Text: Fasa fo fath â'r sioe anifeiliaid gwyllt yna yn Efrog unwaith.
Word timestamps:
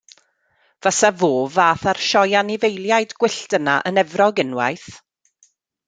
Fasa 0.85 1.11
fo 1.19 1.29
fath 1.57 1.85
â'r 1.93 2.01
sioe 2.07 2.35
anifeiliaid 2.41 3.17
gwyllt 3.23 3.57
yna 3.59 3.79
yn 3.91 4.05
Efrog 4.07 4.47
unwaith. 4.47 4.93